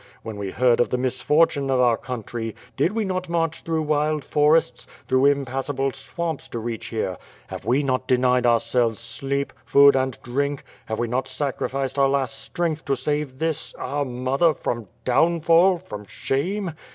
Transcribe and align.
When 0.23 0.37
we 0.37 0.49
heard 0.49 0.79
of 0.79 0.89
the 0.89 0.97
misfortune 0.97 1.69
oi 1.69 1.79
our 1.79 1.95
country, 1.95 2.55
did 2.75 2.93
we 2.93 3.05
not 3.05 3.29
march 3.29 3.61
through 3.61 3.83
wild 3.83 4.25
forests, 4.25 4.87
through 5.05 5.27
impassable 5.27 5.91
swamps 5.91 6.47
to 6.47 6.57
reach 6.57 6.87
here; 6.87 7.19
have 7.49 7.65
we 7.65 7.83
not 7.83 8.07
denied 8.07 8.47
ourselves 8.47 8.99
oleep, 9.21 9.51
food, 9.63 9.95
and 9.95 10.17
drink; 10.23 10.63
have 10.87 10.97
we 10.97 11.07
not 11.07 11.27
sacrificed 11.27 11.99
our 11.99 12.09
last 12.09 12.39
strength 12.41 12.83
to 12.85 12.95
save 12.95 13.37
this, 13.37 13.75
our 13.75 14.03
mother, 14.03 14.55
from 14.55 14.87
downfall, 15.05 15.77
from 15.77 16.07
shame? 16.07 16.73